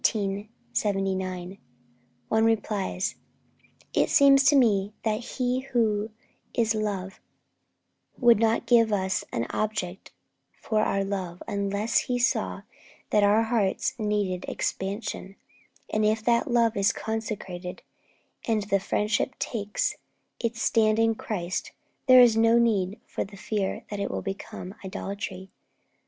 One 0.03 1.57
replies: 2.43 3.13
'It 3.93 4.09
seems 4.09 4.43
to 4.45 4.55
me 4.55 4.93
that 5.03 5.19
He 5.37 5.59
who 5.59 6.09
is 6.55 6.73
love 6.73 7.21
would 8.17 8.39
not 8.39 8.65
give 8.65 8.91
us 8.91 9.23
an 9.31 9.45
object 9.51 10.11
for 10.59 10.81
our 10.81 11.03
love 11.03 11.43
unless 11.47 11.99
He 11.99 12.17
saw 12.17 12.63
that 13.11 13.21
our 13.21 13.43
hearts 13.43 13.93
needed 13.99 14.43
expansion; 14.47 15.35
and 15.87 16.03
if 16.03 16.25
the 16.25 16.41
love 16.47 16.75
is 16.75 16.91
consecrated, 16.91 17.83
and 18.47 18.63
the 18.71 18.79
friendship 18.79 19.37
takes 19.37 19.97
its 20.39 20.63
stand 20.63 20.97
in 20.97 21.13
Christ, 21.13 21.73
there 22.07 22.21
is 22.21 22.35
no 22.35 22.57
need 22.57 22.99
for 23.05 23.23
the 23.23 23.37
fear 23.37 23.85
that 23.91 23.99
it 23.99 24.09
will 24.09 24.23
become 24.23 24.73
idolatry. 24.83 25.51